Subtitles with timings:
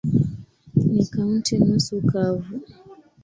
[0.91, 2.55] Ni kaunti nusu kavu.